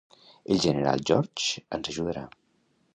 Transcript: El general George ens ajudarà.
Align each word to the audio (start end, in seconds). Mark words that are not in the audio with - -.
El 0.55 0.61
general 0.63 1.05
George 1.11 1.63
ens 1.79 1.95
ajudarà. 1.95 2.29